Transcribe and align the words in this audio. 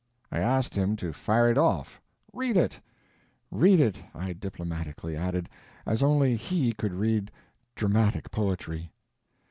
I 0.31 0.39
asked 0.39 0.73
him 0.73 0.95
to 0.95 1.13
fire 1.13 1.51
it 1.51 1.59
off—read 1.59 2.57
it; 2.57 2.81
read 3.51 3.79
it, 3.79 4.01
I 4.15 4.33
diplomatically 4.33 5.15
added, 5.15 5.47
as 5.85 6.01
only 6.01 6.35
he 6.35 6.73
could 6.73 6.93
read 6.95 7.29
dramatic 7.75 8.31
poetry. 8.31 8.89